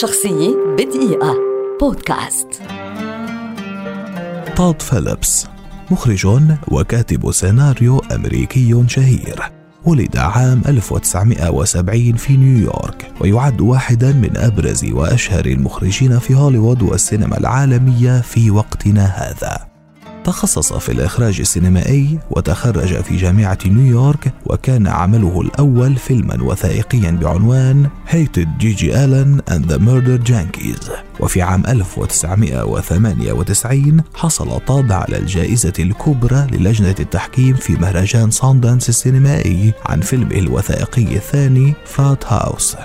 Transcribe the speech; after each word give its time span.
شخصية 0.00 0.56
بدقيقة. 0.78 1.36
بودكاست. 1.80 2.48
تود 4.56 4.82
فيليبس 4.82 5.46
مخرج 5.90 6.26
وكاتب 6.68 7.32
سيناريو 7.32 7.98
أمريكي 7.98 8.84
شهير 8.88 9.42
ولد 9.84 10.16
عام 10.16 10.62
1970 10.68 12.12
في 12.12 12.36
نيويورك 12.36 13.12
ويعد 13.20 13.60
واحدا 13.60 14.12
من 14.12 14.36
أبرز 14.36 14.84
وأشهر 14.84 15.46
المخرجين 15.46 16.18
في 16.18 16.34
هوليوود 16.34 16.82
والسينما 16.82 17.38
العالمية 17.38 18.20
في 18.20 18.50
وقتنا 18.50 19.04
هذا. 19.04 19.71
تخصص 20.24 20.72
في 20.72 20.92
الإخراج 20.92 21.40
السينمائي 21.40 22.18
وتخرج 22.30 23.02
في 23.02 23.16
جامعة 23.16 23.58
نيويورك 23.66 24.32
وكان 24.46 24.86
عمله 24.86 25.40
الأول 25.40 25.96
فيلما 25.96 26.42
وثائقيا 26.42 27.10
بعنوان 27.10 27.88
Hated 28.12 28.48
GG 28.58 29.04
Allin 29.04 29.40
and 29.50 29.64
the 29.70 29.78
Murder 29.78 30.18
Junkies 30.30 30.90
وفي 31.20 31.42
عام 31.42 31.66
1998 31.66 34.02
حصل 34.14 34.60
تود 34.60 34.92
على 34.92 35.18
الجائزة 35.18 35.72
الكبرى 35.78 36.46
للجنة 36.52 36.94
التحكيم 37.00 37.54
في 37.54 37.72
مهرجان 37.72 38.30
ساندانس 38.30 38.88
السينمائي 38.88 39.72
عن 39.86 40.00
فيلمه 40.00 40.38
الوثائقي 40.38 41.16
الثاني 41.16 41.74
Frat 41.84 42.24
House 42.26 42.76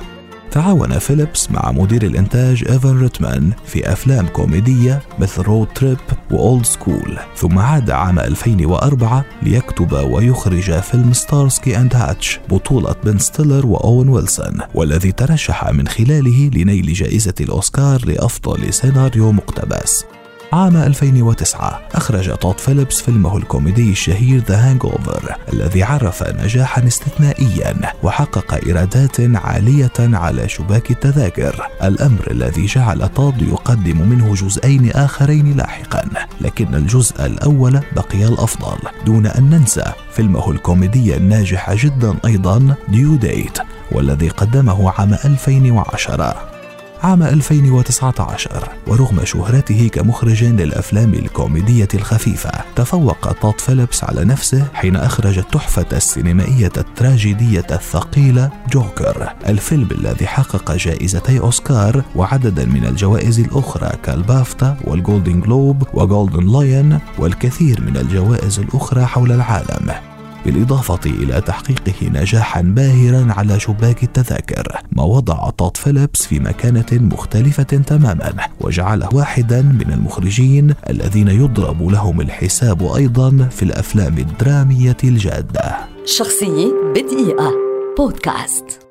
تعاون 0.52 1.00
فيليبس 1.00 1.52
مع 1.52 1.72
مدير 1.72 2.04
الإنتاج 2.04 2.64
إيفان 2.70 3.00
ريتمان 3.00 3.52
في 3.66 3.92
أفلام 3.92 4.28
كوميدية 4.28 5.02
مثل 5.20 5.42
Road 5.41 5.68
Trip 5.76 5.98
و 6.32 6.40
Old 6.40 6.66
School 6.66 7.18
ثم 7.36 7.60
عاد 7.60 7.92
عام 7.92 8.20
2004 8.20 9.26
ليكتب 9.44 9.94
ويخرج 9.94 10.72
فيلم 10.72 11.14
Starsky & 11.14 11.77
Hutch 11.77 12.40
بطولة 12.50 12.96
بن 13.04 13.18
ستيلر 13.18 13.66
وأوين 13.66 14.09
ويلسون 14.10 14.58
والذي 14.74 15.12
ترشح 15.12 15.72
من 15.72 15.88
خلاله 15.88 16.50
لنيل 16.54 16.94
جائزة 16.94 17.34
الأوسكار 17.41 18.05
لأفضل 18.05 18.74
سيناريو 18.74 19.32
مقتبس. 19.32 20.05
عام 20.54 20.78
2009 20.78 21.82
أخرج 21.96 22.38
تود 22.38 22.60
فيليبس 22.60 23.02
فيلمه 23.02 23.38
الكوميدي 23.38 23.91
الشهير 23.91 24.40
The 24.40 24.55
Hangover 24.55 25.35
الذي 25.54 25.84
عرف 25.84 26.24
نجاحا 26.24 26.88
استثنائيا 26.88 27.76
وحقق 28.04 28.54
إيرادات 28.66 29.16
عالية 29.20 29.91
على 29.99 30.49
شباك 30.49 30.91
التذاكر 30.91 31.68
الأمر 31.84 32.32
الذي 32.32 32.66
جعل 32.66 33.10
تود 33.10 33.41
يقدم 33.41 34.10
منه 34.10 34.34
جزئين 34.34 34.91
آخرين 34.91 35.58
لاحقا 35.58 36.05
لكن 36.41 36.76
الجزء 36.76 37.26
الأول 37.26 37.80
بقي 37.96 38.26
الأفضل. 38.27 38.77
دون 39.05 39.26
أن 39.26 39.49
ننسى 39.49 39.93
فيلمه 40.12 40.52
الكوميدي 40.52 41.16
الناجح 41.16 41.74
جدا 41.74 42.16
أيضا 42.26 42.76
Due 42.90 43.16
Date 43.16 43.57
والذي 43.91 44.30
قدمه 44.30 44.91
عام 44.91 45.14
2010 45.14 46.57
عام 47.03 47.23
2019 47.23 48.70
ورغم 48.87 49.26
شهرته 49.26 49.90
كمخرج 49.93 50.43
للأفلام 50.43 51.13
الكوميدية 51.13 51.87
الخفيفة 51.93 52.51
تفوق 52.76 53.31
تود 53.31 53.62
فيليبس 53.62 54.03
على 54.03 54.26
نفسه 54.26 54.67
حين 54.73 54.95
أخرج 54.95 55.37
التحفة 55.37 55.85
السينمائية 55.93 56.71
التراجيدية 56.77 57.68
الثقيلة 57.71 58.51
جوكر. 58.71 59.34
الفيلم 59.48 59.87
الذي 59.91 60.27
حقق 60.27 60.71
جائزتي 60.71 61.40
أوسكار 61.40 62.03
وعددا 62.15 62.65
من 62.65 62.85
الجوائز 62.85 63.40
الأخرى 63.40 63.91
كالبافتا 64.03 64.78
وال 64.84 64.98
Golden 64.98 65.41
Globe 65.41 65.84
و 65.94 66.02
Golden 66.02 66.52
Lion 66.52 67.00
والكثير 67.19 67.81
من 67.81 67.97
الجوائز 67.97 68.59
الأخرى 68.59 69.06
حول 69.06 69.31
العالم. 69.31 70.16
بالإضافة 70.46 71.00
إلى 71.06 71.41
تحقيقه 71.41 72.09
نجاحا 72.09 72.62
باهرا 72.62 73.34
على 73.34 73.59
شباك 73.59 74.03
التذاكر 74.03 74.81
ما 74.91 75.03
وضع 75.03 75.50
تود 75.50 75.78
فيليبس 75.78 76.25
في 76.25 76.40
مكانة 76.40 76.85
مختلفة 76.91 77.63
تماما 77.63 78.34
وجعله 78.62 79.09
واحدا 79.13 79.62
من 79.62 79.94
المخرجين 79.94 80.74
الذين 80.90 81.28
يضرب 81.28 81.88
لهم 81.88 82.22
الحساب 82.22 82.84
أيضا 82.96 83.47
في 83.52 83.63
الأفلام 83.63 84.18
الدرامية 84.18 84.98
الجادة. 85.03 85.78
شخصية 86.06 86.72
بدقيقة. 86.96 87.52
بودكاست. 87.98 88.87